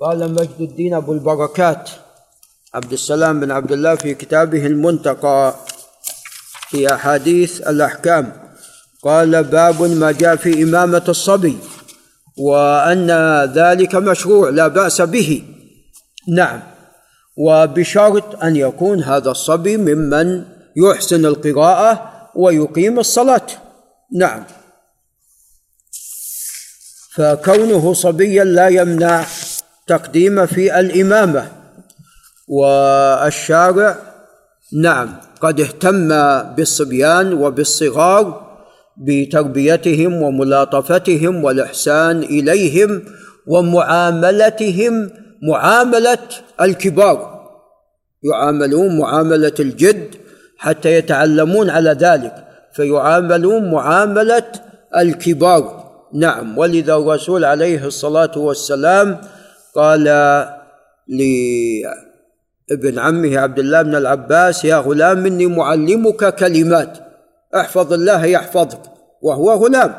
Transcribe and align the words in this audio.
قال 0.00 0.34
مجد 0.34 0.60
الدين 0.60 0.94
أبو 0.94 1.12
البركات. 1.12 1.90
عبد 2.74 2.92
السلام 2.92 3.40
بن 3.40 3.50
عبد 3.50 3.72
الله 3.72 3.94
في 3.94 4.14
كتابه 4.14 4.66
المنتقى 4.66 5.54
في 6.68 6.94
أحاديث 6.94 7.60
الأحكام. 7.60 8.32
قال 9.02 9.44
باب 9.44 9.82
ما 9.82 10.12
جاء 10.12 10.36
في 10.36 10.62
إمامة 10.62 11.04
الصبي 11.08 11.58
وأن 12.38 13.10
ذلك 13.54 13.94
مشروع 13.94 14.48
لا 14.48 14.68
بأس 14.68 15.00
به. 15.00 15.42
نعم. 16.28 16.62
وبشرط 17.36 18.44
أن 18.44 18.56
يكون 18.56 19.02
هذا 19.02 19.30
الصبي 19.30 19.76
ممن 19.76 20.44
يحسن 20.76 21.26
القراءة 21.26 22.10
ويقيم 22.34 22.98
الصلاة. 22.98 23.46
نعم. 24.12 24.44
فكونه 27.14 27.92
صبيا 27.92 28.44
لا 28.44 28.68
يمنع 28.68 29.24
تقديم 29.90 30.46
في 30.46 30.80
الإمامة. 30.80 31.44
والشارع 32.48 33.96
نعم 34.82 35.08
قد 35.40 35.60
اهتم 35.60 36.08
بالصبيان 36.54 37.32
وبالصغار 37.32 38.50
بتربيتهم 38.96 40.22
وملاطفتهم 40.22 41.44
والإحسان 41.44 42.22
إليهم 42.22 43.02
ومعاملتهم 43.46 45.10
معاملة 45.42 46.18
الكبار. 46.60 47.40
يعاملون 48.22 48.98
معاملة 48.98 49.54
الجد 49.60 50.14
حتى 50.58 50.94
يتعلمون 50.94 51.70
على 51.70 51.90
ذلك 51.90 52.34
فيعاملون 52.72 53.70
معاملة 53.70 54.52
الكبار. 54.96 55.90
نعم 56.14 56.58
ولذا 56.58 56.94
الرسول 56.94 57.44
عليه 57.44 57.86
الصلاة 57.86 58.38
والسلام 58.38 59.20
قال 59.76 60.04
لابن 61.08 62.98
عمه 62.98 63.38
عبد 63.38 63.58
الله 63.58 63.82
بن 63.82 63.94
العباس 63.94 64.64
يا 64.64 64.76
غلام 64.76 65.26
إني 65.26 65.46
معلمك 65.46 66.34
كلمات 66.34 66.98
احفظ 67.56 67.92
الله 67.92 68.24
يحفظك 68.24 68.82
وهو 69.22 69.52
غلام. 69.52 69.94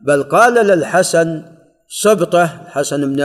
بل 0.00 0.22
قال 0.22 0.54
للحسن 0.54 1.42
سبطه 1.88 2.46
حسن 2.46 3.14
بن 3.14 3.16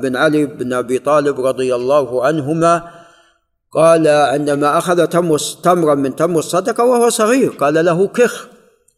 بن 0.00 0.16
علي 0.16 0.46
بن 0.46 0.72
أبي 0.72 0.98
طالب 0.98 1.40
رضي 1.40 1.74
الله 1.74 2.24
عنهما 2.24 2.82
قال 3.72 4.08
عندما 4.08 4.78
أخذ 4.78 5.06
تمرا 5.62 5.94
من 5.94 6.16
تمر 6.16 6.38
الصدقة 6.38 6.84
وهو 6.84 7.08
صغير 7.08 7.48
قال 7.48 7.84
له 7.84 8.06
كخ 8.06 8.48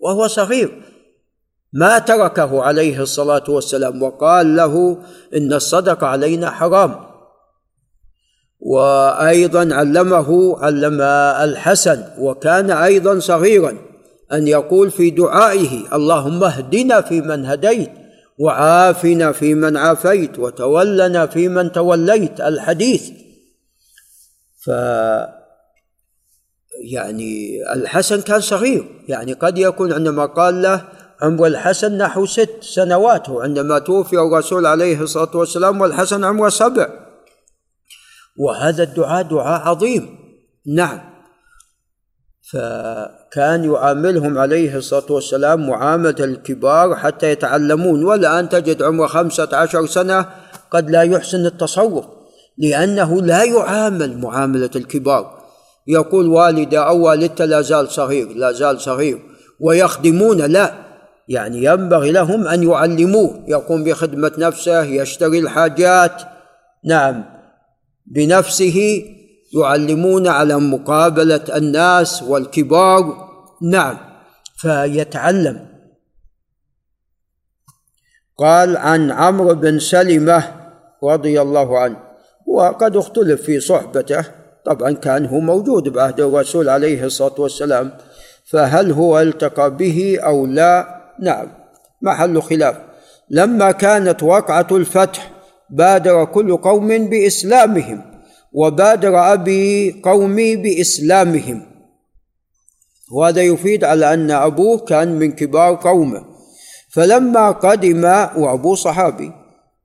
وهو 0.01 0.27
صغير 0.27 0.83
ما 1.73 1.99
تركه 1.99 2.63
عليه 2.63 3.03
الصلاة 3.03 3.45
والسلام 3.49 4.03
وقال 4.03 4.57
له 4.57 4.99
إن 5.37 5.53
الصدقه 5.53 6.07
علينا 6.07 6.51
حرام. 6.51 7.13
وأيضا 8.61 9.75
علمه 9.75 10.59
علم 10.61 11.01
الحسن 11.43 12.05
وكان 12.19 12.71
أيضا 12.71 13.19
صغيرا 13.19 13.79
أن 14.33 14.49
يقول 14.49 14.91
في 14.91 15.11
دعائه 15.11 15.95
اللهم 15.97 16.45
اهدنا 16.45 17.01
فيمن 17.01 17.47
هديت 17.47 17.91
وعافنا 18.39 19.33
فيمن 19.33 19.77
عافيت 19.77 20.39
وتولنا 20.39 21.27
فيمن 21.27 21.73
توليت 21.73 22.41
الحديث. 22.41 23.11
ف 24.65 24.71
يعني 26.93 27.63
الحسن 27.73 28.21
كان 28.21 28.41
صغير 28.41 28.85
يعني 29.09 29.33
قد 29.33 29.59
يكون 29.59 29.93
عندما 29.93 30.27
قال 30.27 30.63
له 30.63 30.85
عمر 31.23 31.47
الحسن 31.47 31.99
نحو 31.99 32.27
ست 32.27 32.51
سنوات 32.61 33.31
عندما 33.31 33.79
توفي 33.79 34.17
الرسول 34.17 34.67
عليه 34.67 35.01
الصلاة 35.01 35.37
والسلام 35.37 35.81
والحسن 35.81 36.25
عمره 36.25 36.49
سبع. 36.49 36.89
وهذا 38.39 38.83
الدعاء 38.83 39.23
دعاء 39.23 39.69
عظيم. 39.69 40.19
نعم. 40.67 41.01
فكان 42.53 43.65
يعاملهم 43.65 44.39
عليه 44.39 44.77
الصلاة 44.77 45.13
والسلام 45.13 45.69
معاملة 45.69 46.15
الكبار 46.21 46.97
حتى 46.97 47.31
يتعلمون 47.31 48.05
والآن 48.05 48.49
تجد 48.49 48.83
عمره 48.83 49.07
خمسة 49.07 49.49
عشر 49.53 49.87
سنة 49.87 50.27
قد 50.71 50.91
لا 50.91 51.03
يحسن 51.03 51.47
التصرف 51.47 52.05
لأنه 52.59 53.23
لا 53.23 53.45
يعامل 53.45 54.19
معاملة 54.19 54.71
الكبار. 54.77 55.43
يقول 55.87 56.29
والدة 56.29 56.89
أو 56.89 57.03
والدته 57.03 57.45
لا 57.45 57.61
زال 57.61 57.89
صغير 57.89 58.29
لا 58.29 58.53
زال 58.53 58.81
صغير. 58.81 59.19
ويخدمون 59.61 60.39
لا. 60.39 60.82
يعني 61.29 61.65
ينبغي 61.65 62.13
لهم 62.13 62.47
أن 62.49 62.63
يعلموه. 62.63 63.45
يقوم 63.49 63.85
بخدمة 63.85 64.33
نفسه 64.39 64.83
يشتري 64.83 65.39
الحاجات. 65.39 66.23
نعم. 66.85 67.25
بنفسه 68.07 69.05
يعلمون 69.55 70.29
على 70.29 70.57
مقابلة 70.57 71.45
الناس 71.57 72.23
والكبار. 72.23 73.29
نعم. 73.63 73.99
فيتعلم. 74.57 75.67
قال 78.39 78.77
عن 78.77 79.11
عمرو 79.11 79.55
بن 79.55 79.79
سلمة 79.79 80.45
رضي 81.05 81.41
الله 81.41 81.79
عنه. 81.79 81.97
وقد 82.47 82.97
اختلف 82.97 83.43
في 83.43 83.61
صحبته. 83.61 84.25
طبعا 84.65 84.93
كان 84.93 85.27
هو 85.27 85.41
موجود 85.41 85.89
بعهد 85.89 86.21
الرسول 86.21 86.69
عليه 86.69 87.05
الصلاة 87.05 87.35
والسلام. 87.41 87.93
فهل 88.45 88.93
هو 88.93 89.21
التقى 89.21 89.77
به 89.77 90.19
أو 90.21 90.47
لا؟ 90.47 91.02
نعم 91.21 91.47
محل 92.03 92.43
خلاف. 92.43 92.77
لما 93.31 93.73
كانت 93.73 94.23
وقعة 94.23 94.67
الفتح 94.71 95.31
بادر 95.71 96.25
كل 96.25 96.57
قوم 96.57 96.89
بإسلامهم 96.89 98.03
وبادر 98.53 99.33
أبي 99.33 100.01
قومي 100.05 100.57
بإسلامهم. 100.57 101.67
وهذا 103.13 103.43
يفيد 103.43 103.85
على 103.85 104.15
أن 104.15 104.31
أبوه 104.31 104.79
كان 104.79 105.09
من 105.19 105.33
كبار 105.33 105.75
قومه. 105.75 106.25
فلما 106.91 107.51
قدم 107.51 108.05
وأبوه 108.37 108.75
صحابي 108.75 109.33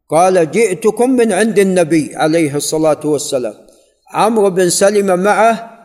قال 0.10 0.52
جئتكم 0.52 1.10
من 1.10 1.34
عند 1.34 1.60
النبي 1.60 2.16
عليه 2.16 2.56
الصلاة 2.56 3.00
والسلام. 3.06 3.54
عمرو 4.14 4.50
بن 4.50 4.70
سلم 4.70 5.20
معه؟ 5.20 5.78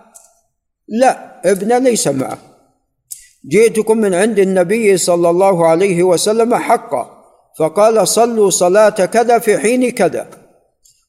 لا 0.88 1.40
ابنه 1.44 1.78
ليس 1.78 2.08
معه. 2.08 2.38
جئتكم 3.48 3.98
من 3.98 4.14
عند 4.14 4.38
النبي 4.38 4.96
صلى 4.96 5.30
الله 5.30 5.66
عليه 5.66 6.02
وسلم 6.02 6.54
حقا. 6.54 7.22
فقال 7.58 8.08
صلوا 8.08 8.50
صلاة 8.50 8.88
كذا 8.88 9.38
في 9.38 9.58
حين 9.58 9.90
كذا. 9.90 10.26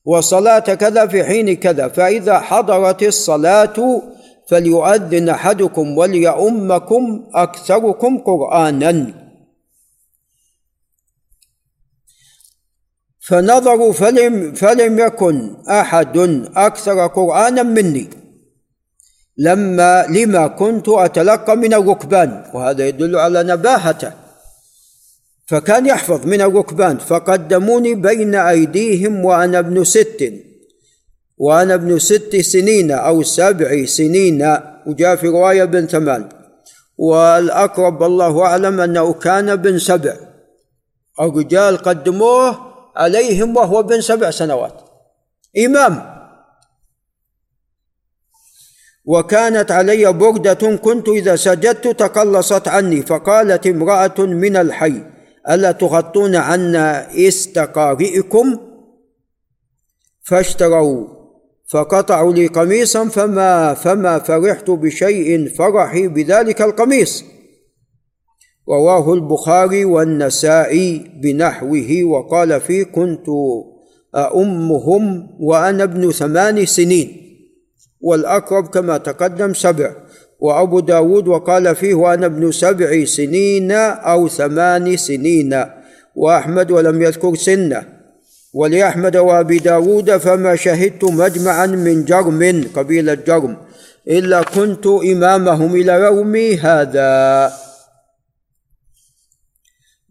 وصلاة 0.06 0.60
كذا 0.60 1.08
في 1.08 1.24
حين 1.24 1.56
كذا. 1.56 1.88
فإذا 1.88 2.40
حضرت 2.40 3.04
الصلاة 3.04 4.02
فليؤذن 4.48 5.30
أحدكم 5.30 5.98
وليؤمكم 5.98 7.26
أكثركم 7.36 8.18
قرآنا. 8.18 9.14
فنظروا 13.28 13.94
فلم 13.94 14.54
فلم 14.54 15.00
يكن 15.00 15.56
أحد 15.70 16.18
أكثر 16.56 17.08
قرآنا 17.08 17.64
مني. 17.64 18.23
لما 19.38 20.06
لما 20.10 20.48
كنت 20.48 20.90
أتلقى 20.90 21.58
من 21.58 21.74
الركبان 21.74 22.44
وهذا 22.54 22.88
يدل 22.88 23.16
على 23.16 23.44
نباهته. 23.44 24.12
فكان 25.48 25.86
يحفظ 25.86 26.26
من 26.26 26.42
الركبان 26.42 26.98
فقدموني 26.98 27.96
بين 27.96 28.36
أيديهم 28.36 29.26
وأنا 29.26 29.60
ابن 29.60 29.84
ست. 29.84 30.34
وأنا 31.38 31.74
ابن 31.74 32.00
ست 32.00 32.36
سنين 32.36 32.92
أو 32.92 33.24
سبع 33.24 33.86
سنين 33.86 34.58
وجاء 34.86 35.16
في 35.16 35.28
رواية 35.28 35.64
بن 35.64 35.86
ثمان 35.88 36.30
والأقرب 36.98 38.04
الله 38.04 38.46
أعلم 38.46 38.82
أنه 38.82 39.14
كان 39.14 39.56
بن 39.56 39.80
سبع. 39.80 40.16
الرجال 41.22 41.78
قدموه 41.78 42.58
عليهم 42.96 43.58
وهو 43.58 43.84
بن 43.84 44.02
سبع 44.02 44.30
سنوات. 44.30 44.82
إمام. 45.66 46.13
وكانت 49.06 49.72
علي 49.72 50.14
بردة 50.14 50.76
كنت 50.76 51.10
إذا 51.10 51.36
سجدت 51.36 51.88
تقلصت 51.88 52.68
عني. 52.68 53.02
فقالت 53.02 53.68
امرأة 53.68 54.20
من 54.20 54.56
الحي 54.56 55.02
ألا 55.50 55.72
تغطون 55.72 56.36
عنا 56.36 57.08
إستقارئكم؟ 57.28 58.58
فاشتروا 60.24 61.08
فقطعوا 61.68 62.34
لي 62.34 62.48
قميصا 62.48 63.08
فما 63.08 63.74
فما 63.74 64.20
فرحت 64.20 64.70
بشيء 64.70 65.50
فرحي 65.50 66.08
بذلك 66.08 66.62
القميص. 66.62 67.24
رواه 68.70 69.14
البخاري 69.14 69.86
والنسائي 69.86 71.12
بنحوه 71.24 72.04
وقال 72.04 72.62
فيه 72.62 72.84
كنت 72.84 73.26
أؤمهم 74.16 75.30
وأنا 75.40 75.84
ابن 75.84 76.12
ثمان 76.12 76.66
سنين. 76.66 77.23
والأقرب 78.04 78.68
كما 78.68 78.98
تقدم 78.98 79.54
سبع. 79.54 79.92
وأبو 80.40 80.80
داود 80.80 81.28
وقال 81.28 81.76
فيه 81.76 81.94
وأنا 81.94 82.26
ابن 82.26 82.52
سبع 82.52 83.06
سنين 83.06 83.72
أو 83.72 84.28
ثمان 84.28 84.98
سنين 84.98 85.66
وأحمد 86.16 86.72
ولم 86.72 87.02
يذكر 87.02 87.36
سنة. 87.36 87.84
ولأحمد 88.54 89.18
وأبي 89.18 89.60
داود 89.60 90.18
فما 90.18 90.56
شهدت 90.56 91.04
مجمعا 91.04 91.66
من 91.66 92.06
جرم 92.06 92.70
قبيلة 92.76 93.14
جرم 93.14 93.58
إلا 94.08 94.42
كنت 94.42 94.88
إمامهم 94.88 95.76
إلى 95.76 95.94
يومي 95.94 96.58
هذا. 96.58 97.52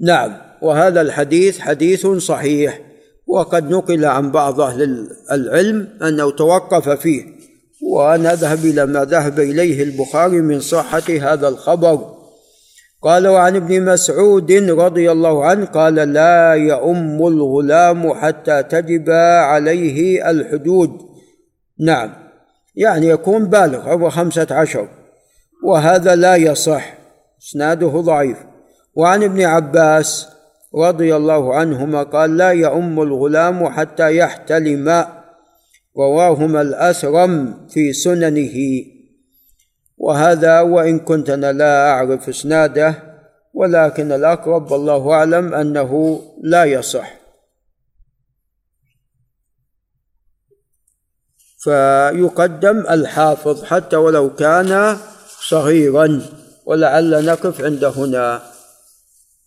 نعم 0.01 0.37
وهذا 0.63 1.01
الحديث 1.01 1.59
حديث 1.59 2.07
صحيح 2.07 2.81
وقد 3.27 3.71
نقل 3.71 4.05
عن 4.05 4.31
بعض 4.31 4.61
أهل 4.61 5.09
العلم 5.33 5.89
أنه 6.03 6.31
توقف 6.31 6.89
فيه. 6.89 7.32
وأنا 7.83 8.33
أذهب 8.33 8.59
إلى 8.65 8.87
ما 8.87 9.05
ذهب 9.05 9.41
إليه 9.41 9.83
البخاري 9.83 10.41
من 10.41 10.61
صحة 10.61 11.03
هذا 11.21 11.49
الخبر. 11.49 12.15
قال 13.03 13.29
وعن 13.29 13.57
ابن 13.57 13.85
مسعود 13.85 14.53
رضي 14.53 15.13
الله 15.13 15.45
عنه 15.45 15.67
قال 15.67 15.95
لا 15.95 16.53
يؤم 16.53 17.27
الغلام 17.27 18.15
حتى 18.15 18.63
تجب 18.63 19.11
عليه 19.41 20.31
الحدود 20.31 20.91
نعم 21.81 22.13
يعني 22.77 23.09
يكون 23.09 23.45
بالغ 23.45 23.89
عمره 23.89 24.09
خمسة 24.09 24.47
عشر. 24.51 24.89
وهذا 25.65 26.15
لا 26.15 26.37
يصح 26.37 26.95
إسناده 27.43 27.89
ضعيف. 27.89 28.37
وعن 28.95 29.23
ابن 29.23 29.43
عباس 29.43 30.29
رضي 30.75 31.17
الله 31.17 31.55
عنهما 31.55 32.03
قال 32.03 32.37
لا 32.37 32.51
يؤم 32.51 33.03
الغلام 33.03 33.69
حتى 33.69 34.17
يحتلم 34.17 35.05
رواهما 35.97 36.63
الأثرم 36.63 37.67
في 37.69 37.93
سننه. 37.93 38.85
وهذا 39.97 40.61
وإن 40.61 40.99
كنت 40.99 41.31
أنا 41.31 41.53
لا 41.53 41.91
أعرف 41.91 42.29
إسناده 42.29 43.03
ولكن 43.55 44.13
الأقرب 44.13 44.71
والله 44.71 45.13
أعلم 45.13 45.55
أنه 45.55 46.23
لا 46.43 46.65
يصح. 46.65 47.15
فيقدم 51.59 52.79
الحافظ 52.79 53.65
حتى 53.65 53.97
ولو 53.97 54.35
كان 54.35 54.97
صغيرا 55.49 56.23
ولعل 56.67 57.25
نقف 57.25 57.61
عند 57.61 57.85
هنا. 57.85 58.52